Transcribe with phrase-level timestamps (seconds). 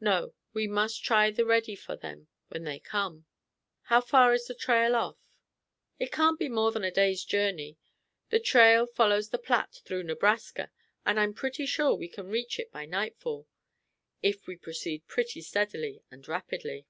[0.00, 3.26] No; we must try the ready for them when they come.
[3.86, 5.18] How far is the trail off?"
[5.98, 7.78] "It can't be more than a day's journey;
[8.30, 10.70] the trail follows the Platte through Nebraska,
[11.04, 13.48] and I'm pretty sure we can reach it by nightfall,
[14.22, 16.86] if we proceed pretty steadily and rapidly."